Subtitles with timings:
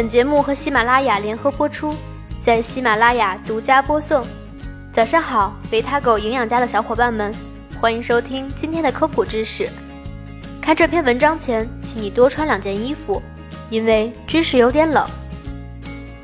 [0.00, 1.94] 本节目和喜马拉雅联合播出，
[2.40, 4.26] 在喜马拉雅独家播送。
[4.94, 7.30] 早上好，维他狗营养家的小伙伴们，
[7.78, 9.68] 欢迎收听今天的科普知识。
[10.58, 13.20] 看这篇文章前，请你多穿两件衣服，
[13.68, 15.06] 因为知识有点冷。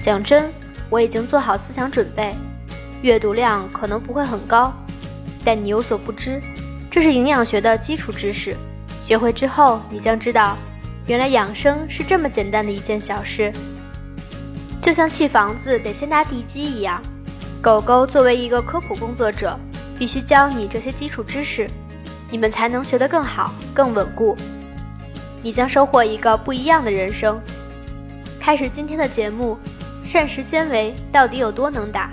[0.00, 0.50] 讲真，
[0.88, 2.34] 我已经做好思想准备，
[3.02, 4.72] 阅读量可能不会很高，
[5.44, 6.40] 但你有所不知，
[6.90, 8.56] 这是营养学的基础知识。
[9.04, 10.56] 学会之后，你将知道。
[11.06, 13.52] 原来养生是这么简单的一件小事，
[14.82, 17.00] 就像砌房子得先搭地基一样。
[17.62, 19.56] 狗狗作为一个科普工作者，
[19.96, 21.70] 必须教你这些基础知识，
[22.28, 24.36] 你们才能学得更好、更稳固。
[25.42, 27.40] 你将收获一个不一样的人生。
[28.40, 29.56] 开始今天的节目，
[30.04, 32.10] 膳食纤维到底有多能打？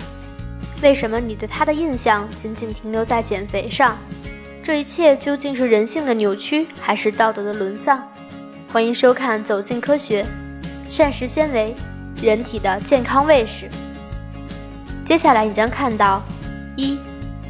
[0.83, 3.97] 为什么你对它的印象仅仅停留在减肥上？
[4.63, 8.07] 这一切究竟是人性的扭曲，还是道德的沦丧？
[8.73, 10.23] 欢迎收看《走进科学》，
[10.89, 11.75] 膳食纤维，
[12.23, 13.69] 人体的健康卫士。
[15.05, 16.23] 接下来你将看到：
[16.75, 16.97] 一、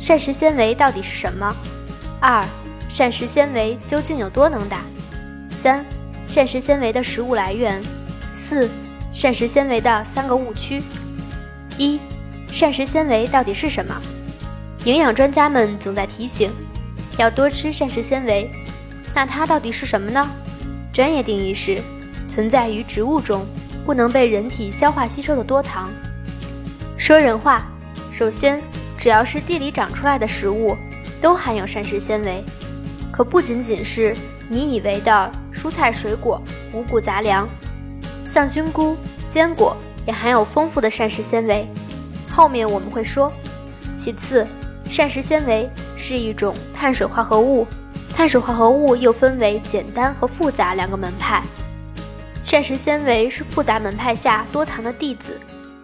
[0.02, 1.56] 膳食纤维到底是什么？
[2.20, 2.46] 二、
[2.90, 4.82] 膳食纤维究竟有多能打？
[5.50, 5.86] 三、
[6.28, 7.82] 膳食纤维的食物来源。
[8.34, 8.70] 四、
[9.14, 10.84] 膳食纤维的三个误区。
[11.78, 12.02] 一、
[12.52, 13.96] 膳食纤维到底是什么？
[14.84, 16.52] 营养专家们总在提醒，
[17.18, 18.52] 要多吃膳食纤维。
[19.16, 20.30] 那它到底是什么呢？
[20.94, 21.82] 专业定义是
[22.30, 23.44] 存在于植物中，
[23.84, 25.90] 不能被人体消化吸收的多糖。
[27.00, 27.66] 说人话，
[28.12, 28.62] 首先，
[28.96, 30.78] 只要是地里长出来的食物，
[31.20, 32.44] 都含有膳食纤维，
[33.12, 34.16] 可不仅仅是
[34.48, 36.40] 你以为的蔬菜水果、
[36.72, 37.48] 五谷杂粮，
[38.30, 38.96] 像菌菇、
[39.32, 41.68] 坚果也含有丰富的膳食纤维。
[42.30, 43.32] 后面我们会说。
[43.96, 44.46] 其次，
[44.90, 47.66] 膳食纤维是一种碳水化合物。
[48.16, 51.42] 碳水化合物又分为简单和复杂两个门派，
[52.46, 55.40] 膳食纤维是复杂门派下多糖的弟子，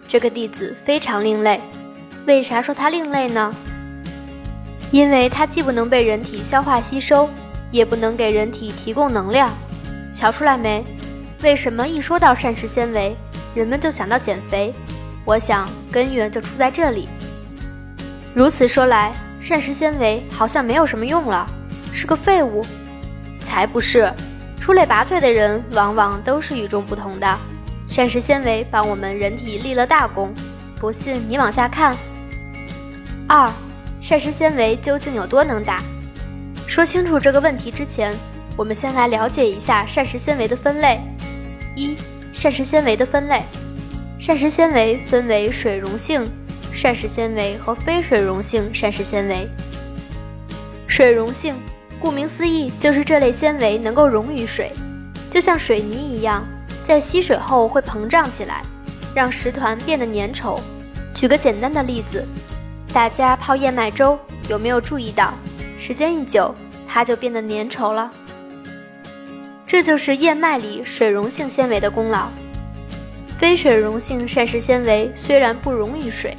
[0.08, 1.60] 这个弟子非常另类。
[2.28, 3.54] 为啥说它另类呢？
[4.92, 7.28] 因为它既不能被人体消化吸收，
[7.72, 9.52] 也不能给人体提供能量。
[10.14, 10.84] 瞧出来没？
[11.42, 13.16] 为什么一说到膳食纤维，
[13.56, 14.74] 人们就想到减肥？
[15.26, 17.10] 我想根源就出在这里。
[18.34, 19.12] 如此说来，
[19.42, 21.46] 膳食纤维好像没有什么用了。
[21.94, 22.66] 是个废物，
[23.40, 24.12] 才不是！
[24.60, 27.38] 出类拔萃的人往往都是与众不同的。
[27.88, 30.34] 膳食纤维帮我们人体立了大功，
[30.80, 31.98] 不信你往下看。
[33.28, 33.52] 二，
[34.00, 35.82] 膳食纤维究竟有多能打？
[36.68, 38.16] 说清楚这个问题之前，
[38.56, 41.02] 我们先来了解一下膳食纤维的分类。
[41.76, 41.96] 一，
[42.32, 43.42] 膳食纤维的分类。
[44.20, 46.30] 膳食纤维分为水溶性
[46.74, 49.50] 膳食纤维和非水溶性膳食纤维。
[50.88, 51.56] 水溶性。
[52.00, 54.72] 顾名思义，就是这类纤维能够溶于水，
[55.30, 56.46] 就像水泥一样，
[56.84, 58.62] 在吸水后会膨胀起来，
[59.14, 60.60] 让食团变得粘稠。
[61.14, 62.26] 举个简单的例子，
[62.94, 64.18] 大家泡燕麦粥，
[64.48, 65.34] 有没有注意到，
[65.78, 66.56] 时间一久，
[66.88, 68.10] 它就变得粘稠了？
[69.68, 72.30] 这就是燕麦里水溶性纤维的功劳。
[73.38, 76.36] 非水溶性膳食纤维虽然不溶于水，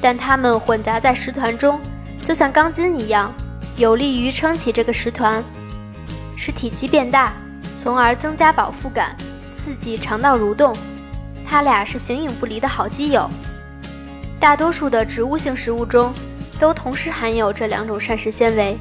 [0.00, 1.78] 但它们混杂在食团中，
[2.24, 3.32] 就像钢筋一样。
[3.80, 5.42] 有利于撑起这个食团，
[6.36, 7.32] 使体积变大，
[7.78, 9.16] 从而增加饱腹感，
[9.54, 10.76] 刺激肠道蠕动。
[11.48, 13.26] 它俩是形影不离的好基友。
[14.38, 16.12] 大多数的植物性食物中
[16.58, 18.76] 都同时含有这两种膳食纤维。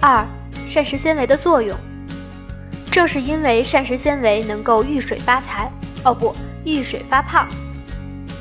[0.00, 0.26] 二、
[0.66, 1.76] 膳食纤维的作用，
[2.90, 5.70] 正是因为膳食纤维能够遇水发财，
[6.04, 6.34] 哦不，
[6.64, 7.46] 遇水发胖，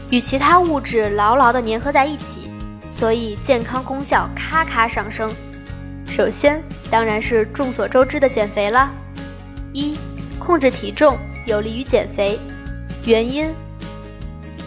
[0.09, 2.49] 与其他物质牢牢地粘合在一起，
[2.89, 5.29] 所以健康功效咔咔上升。
[6.11, 6.61] 首先，
[6.91, 8.91] 当然是众所周知的减肥啦。
[9.71, 9.97] 一、
[10.37, 12.37] 控制体重有利于减肥。
[13.05, 13.49] 原因：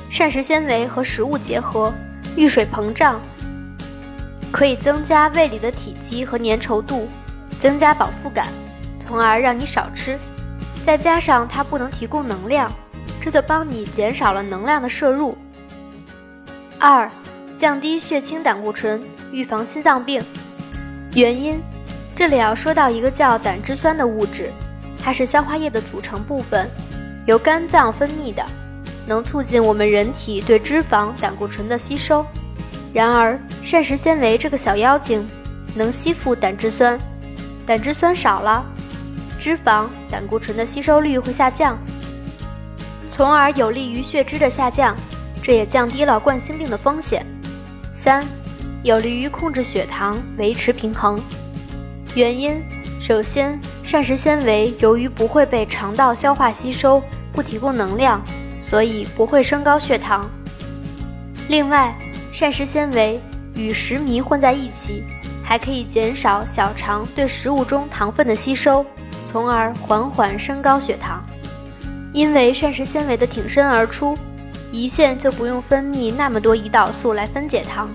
[0.09, 1.93] 膳食纤维和食物结合，
[2.35, 3.21] 遇水膨胀，
[4.51, 7.07] 可以增加胃里的体积和粘稠度，
[7.61, 8.49] 增加饱腹感，
[8.99, 10.19] 从而让你少吃。
[10.87, 12.73] 再加上它不能提供能量，
[13.21, 15.37] 这就帮你减少了能量的摄入。
[16.79, 17.11] 二、
[17.59, 18.99] 降低血清胆固醇，
[19.31, 20.25] 预防心脏病。
[21.15, 21.63] 原因，
[22.17, 24.51] 这里要说到一个叫胆汁酸的物质，
[25.01, 26.69] 它是消化液的组成部分，
[27.25, 28.45] 由肝脏分泌的，
[29.07, 32.27] 能促进我们人体对脂肪、胆固醇的吸收。
[32.93, 35.25] 然而，膳食纤维这个小妖精
[35.77, 36.99] 能吸附胆汁酸，
[37.65, 38.65] 胆汁酸少了，
[39.39, 41.79] 脂肪、胆固醇的吸收率会下降，
[43.09, 44.97] 从而有利于血脂的下降，
[45.41, 47.25] 这也降低了冠心病的风险。
[47.93, 48.27] 三。
[48.85, 51.19] 有利于控制血糖，维持平衡。
[52.15, 52.63] 原因：
[53.01, 57.03] 首先，膳食纤维由于不会被肠道消化吸收，
[57.33, 58.23] 不提供能量，
[58.61, 60.31] 所以不会升高血糖。
[61.49, 61.97] 另外，
[62.31, 63.19] 膳食纤维
[63.55, 65.03] 与食糜混在一起，
[65.43, 68.85] 还可以减少小肠对食物中糖分的吸收，
[69.25, 71.25] 从而缓缓升高血糖。
[72.13, 74.15] 因为膳食纤维的挺身而出，
[74.71, 77.89] 胰腺就不用分泌那么多胰岛素来分解糖，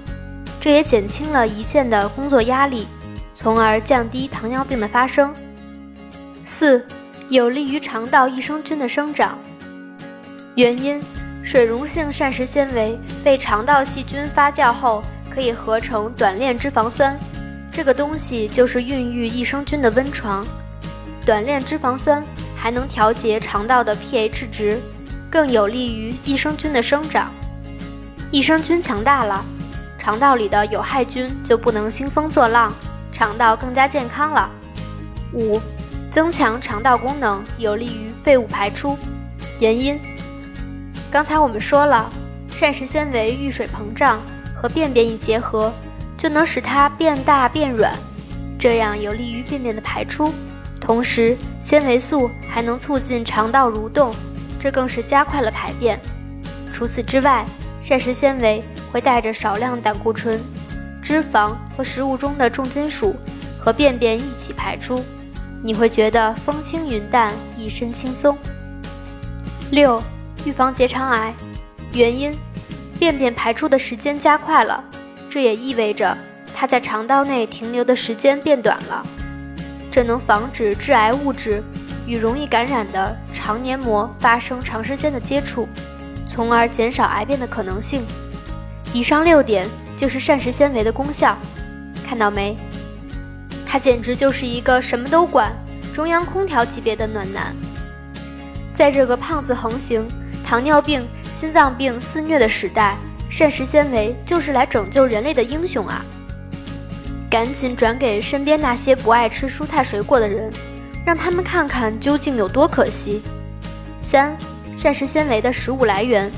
[0.59, 2.87] 这也减轻了胰腺的工作压力，
[3.33, 5.33] 从而降低糖尿病的发生。
[6.43, 6.85] 四，
[7.29, 9.37] 有利于肠道益生菌的生长。
[10.55, 11.01] 原因：
[11.43, 15.01] 水溶性膳食纤维被肠道细菌发酵后，
[15.33, 17.17] 可以合成短链脂肪酸，
[17.71, 20.45] 这个东西就是孕育益生菌的温床。
[21.25, 22.23] 短链脂肪酸。
[22.61, 24.81] 还能调节肠道的 pH 值，
[25.31, 27.31] 更有利于益生菌的生长。
[28.31, 29.45] 益生菌强大了，
[29.99, 32.73] 肠道里的有害菌就不能兴风作浪，
[33.11, 34.49] 肠道更加健康了。
[35.33, 35.61] 五、
[36.09, 38.97] 增强肠道功能，有利于废物排出。
[39.59, 39.99] 原因：
[41.11, 42.09] 刚才我们说了，
[42.55, 44.19] 膳食纤维遇水膨胀，
[44.59, 45.71] 和便便一结合，
[46.17, 47.93] 就能使它变大变软，
[48.57, 50.33] 这样有利于便便的排出。
[50.79, 54.15] 同时，纤维素还能促进肠道蠕动，
[54.59, 55.99] 这更是加快了排便。
[56.73, 57.45] 除此之外，
[57.81, 60.39] 膳食纤维会带着少量胆固醇、
[61.01, 63.15] 脂肪和食物中的重金属
[63.59, 65.03] 和便便一起排出，
[65.63, 68.37] 你会觉得风轻云淡，一身轻松。
[69.71, 70.01] 六、
[70.45, 71.33] 预防结肠癌，
[71.93, 72.33] 原因：
[72.97, 74.83] 便便排出的时间加快了，
[75.29, 76.17] 这也意味着
[76.55, 79.05] 它在肠道内停留的时间变短了。
[79.91, 81.63] 这能防止致癌物质
[82.07, 85.67] 与容易感染的肠黏膜发生长时间的接触，
[86.27, 88.03] 从而减少癌变的可能性。
[88.93, 91.37] 以上六点就是膳食纤维的功效，
[92.07, 92.57] 看到没？
[93.65, 95.53] 它简直就是一个什么都管、
[95.93, 97.55] 中央空调级别的暖男。
[98.73, 100.07] 在这个胖子横行、
[100.43, 102.97] 糖尿病、心脏病肆虐的时代，
[103.29, 106.03] 膳食纤维就是来拯救人类的英雄啊！
[107.29, 110.51] 赶紧转给身边那些不爱吃蔬菜水果的人，
[111.05, 113.21] 让他们看看究竟有多可惜。
[114.01, 114.35] 三、
[114.75, 116.31] 膳食纤维的食物来源。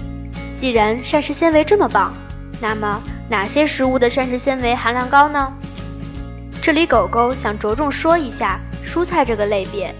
[0.57, 2.13] 既然膳食纤维这么棒，
[2.61, 5.51] 那么哪些食物的膳食纤维含量高呢？
[6.61, 9.93] 这里狗狗想着重说一下蔬菜这个类别。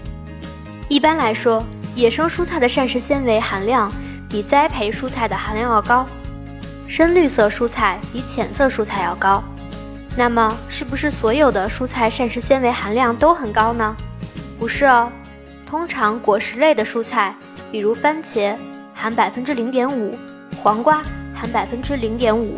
[0.88, 1.64] 一般来说，
[1.96, 3.92] 野生蔬菜的膳食纤维含量
[4.28, 6.06] 比栽培蔬菜的含量要高，
[6.86, 9.42] 深绿色蔬菜比浅色蔬菜要高。
[10.16, 13.96] 那么，是不是所有的蔬菜膳食纤维含量都很高呢？
[14.58, 15.10] 不是哦，
[15.66, 17.34] 通常果实类的蔬菜，
[17.72, 18.54] 比如番茄，
[18.94, 20.12] 含百分之零点五；
[20.62, 21.02] 黄瓜
[21.42, 22.56] 含百分之零点五；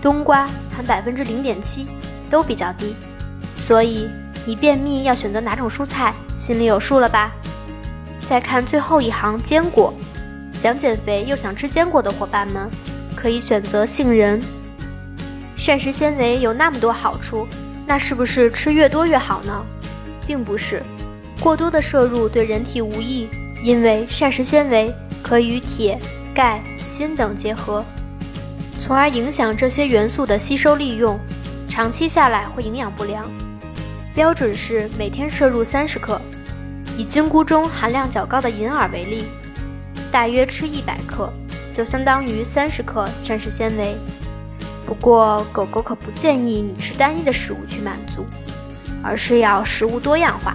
[0.00, 1.84] 冬瓜含百分之零点七，
[2.30, 2.94] 都比较低。
[3.56, 4.08] 所以，
[4.46, 7.32] 你便秘要选择哪种蔬菜，心里有数了吧？
[8.28, 9.92] 再看最后一行坚果，
[10.52, 12.70] 想减肥又想吃坚果的伙伴们，
[13.16, 14.40] 可以选择杏仁。
[15.56, 17.48] 膳食纤维有那么多好处，
[17.84, 19.60] 那是不是吃越多越好呢？
[20.24, 20.80] 并不是，
[21.40, 23.28] 过多的摄入对人体无益，
[23.64, 25.98] 因为膳食纤维可与铁、
[26.32, 27.84] 钙、锌等结合，
[28.84, 31.18] 从而影响这些元素的吸收利用，
[31.70, 33.24] 长期下来会营养不良。
[34.14, 36.20] 标准是每天摄入三十克。
[36.98, 39.24] 以菌菇中含量较高的银耳为例，
[40.12, 41.32] 大约吃一百克，
[41.74, 43.96] 就相当于三十克膳食纤维。
[44.84, 48.26] 不过，狗狗可不建议你吃单一的食物去满足，
[49.02, 50.54] 而是要食物多样化。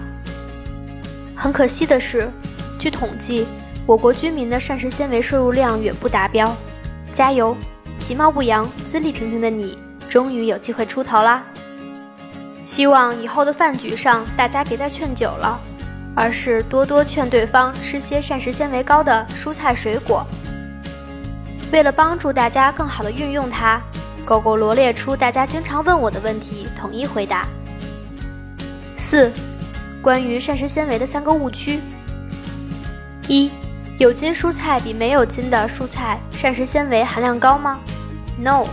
[1.34, 2.30] 很可惜的是，
[2.78, 3.44] 据统计，
[3.86, 6.56] 我国居民的膳食纤维摄入量远不达标。
[7.12, 7.56] 加油，
[8.00, 9.78] 其貌不扬、资历平平的你，
[10.08, 11.44] 终于有机会出头啦！
[12.64, 15.60] 希望以后的饭局上，大家别再劝酒了，
[16.16, 20.26] 而是多多劝对方吃些膳食纤维高的蔬菜水果。
[21.70, 23.80] 为了帮助大家更好的运用它。
[24.26, 27.48] 狗狗罗列出大家经常问我的问题，统一回答。
[28.96, 29.32] 四、
[30.00, 31.80] 关于膳食纤维的三个误区：
[33.26, 33.50] 一、
[33.98, 37.80] 有筋蔬菜比没有筋的蔬菜膳食纤维含量高吗
[38.42, 38.66] ？No，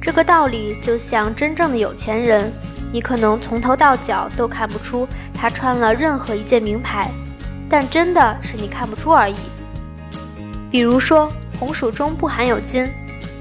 [0.00, 2.52] 这个道理就像真正的有钱人，
[2.92, 7.10] 你可能从头到脚都看不出他穿了任何一件名牌，
[7.68, 9.36] 但真的是你看不出而已。
[10.70, 12.90] 比如说，红薯中不含有金。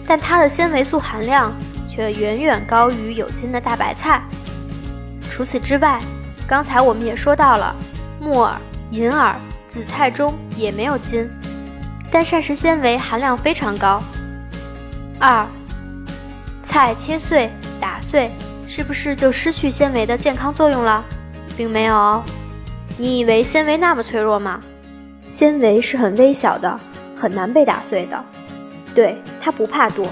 [0.05, 1.53] 但它的纤维素含量
[1.89, 4.21] 却远远高于有筋的大白菜。
[5.31, 5.97] 除此之外，
[6.45, 7.73] 刚才我们也说到了，
[8.19, 8.57] 木耳、
[8.91, 9.33] 银耳、
[9.69, 11.25] 紫菜中也没有筋，
[12.11, 14.03] 但膳食纤维含量非常高。
[15.25, 15.47] 二，
[16.63, 17.49] 菜切碎、
[17.79, 18.29] 打碎，
[18.67, 21.01] 是不是就失去纤维的健康作用了？
[21.55, 22.21] 并没有。
[22.97, 24.59] 你以为纤维那么脆弱吗？
[25.29, 26.77] 纤维是很微小的。
[27.15, 28.21] 很难被打碎的。
[28.93, 30.05] 对，它不怕多。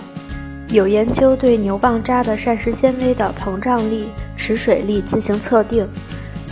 [0.69, 5.85] 有研究对牛蒡渣的膳食纤维的膨胀力、持水力进行测定，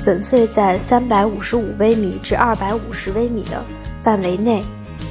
[0.03, 3.63] 粉碎在三百五十五微米至二百五十微米的
[4.03, 4.61] 范围内，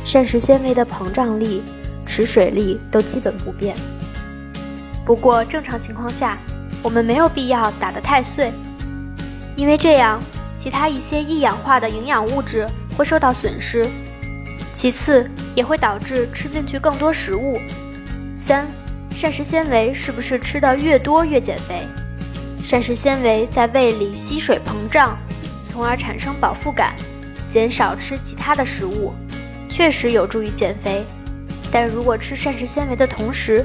[0.05, 1.63] 膳食纤维的膨胀力、
[2.09, 3.77] 持水力都基本不变。
[5.05, 6.37] 不过正常情况下，
[6.83, 8.51] 我们没有必要打得太碎，
[9.55, 10.21] 因为这样
[10.59, 13.87] 其他一些易氧化的营养物质会受到损失。
[14.73, 17.59] 其次，也会导致吃进去更多食物。
[18.37, 18.67] 三，
[19.15, 21.87] 膳食纤维是不是吃的越多越减肥？
[22.65, 25.19] 膳食纤维在胃里吸水膨胀，
[25.65, 26.95] 从而产生饱腹感，
[27.49, 29.13] 减少吃其他的食物，
[29.69, 31.05] 确实有助于减肥。
[31.71, 33.65] 但如果吃膳食纤维的同时，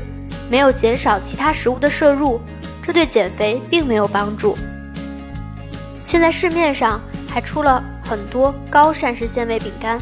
[0.50, 2.40] 没有减少其他食物的摄入，
[2.82, 4.58] 这对减肥并没有帮助。
[6.04, 9.98] 现在市面上还出了很多高膳食纤维饼干。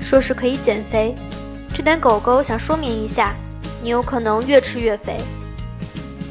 [0.00, 1.14] 说是可以减肥，
[1.72, 3.32] 这点狗狗想说明一下，
[3.80, 5.16] 你有可能越吃越肥，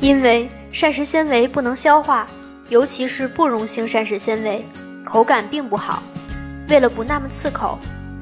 [0.01, 2.27] 因为膳食纤维不能消化，
[2.67, 4.65] 尤其是不溶性膳食纤维，
[5.05, 6.03] 口感并不好。
[6.67, 7.79] 为了不那么刺口，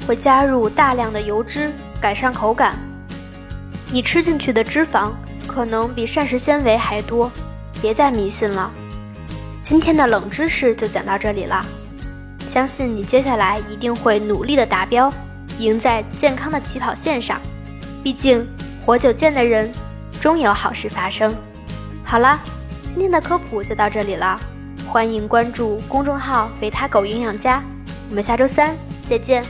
[0.08, 2.78] 会加入大量的油脂改善口感。
[3.92, 5.12] 你吃进去的脂肪
[5.48, 7.32] 可能比膳食纤维还多，
[7.82, 8.72] 别再迷信了。
[9.62, 11.66] 今天的冷知识就讲到这里了，
[12.48, 15.12] 相信你接下来一定会努力的达标。
[15.58, 17.38] 赢在健康的起跑线上，
[18.02, 18.48] 毕竟
[18.86, 19.70] 活久见的人，
[20.22, 21.36] 终有好事发生。
[22.06, 22.40] 好了，
[22.88, 24.40] 今天的科普就到这里了，
[24.88, 27.62] 欢迎关注公众号“维他狗营养家”，
[28.10, 28.74] 我们下周三
[29.10, 29.44] 再见。